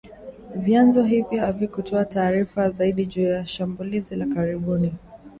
Vyanzo 0.55 1.03
hivyo 1.03 1.39
havikutoa 1.41 2.05
taarifa 2.05 2.69
zaidi 2.69 3.05
juu 3.05 3.23
ya 3.23 3.45
shambulizi 3.47 4.15
la 4.15 4.25
karibuni 4.25 4.93